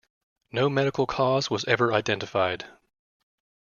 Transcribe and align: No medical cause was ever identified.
No 0.51 0.67
medical 0.67 1.05
cause 1.05 1.51
was 1.51 1.63
ever 1.65 1.93
identified. 1.93 2.65